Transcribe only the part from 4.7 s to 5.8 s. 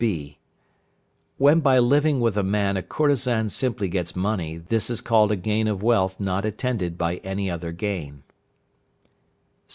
is called a gain